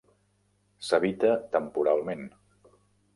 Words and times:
S'habita 0.87 1.35
temporalment. 1.57 2.25